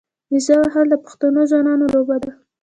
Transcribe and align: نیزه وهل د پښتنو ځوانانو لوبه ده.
نیزه 0.31 0.55
وهل 0.59 0.85
د 0.91 0.95
پښتنو 1.05 1.41
ځوانانو 1.51 1.85
لوبه 1.93 2.17
ده. 2.23 2.31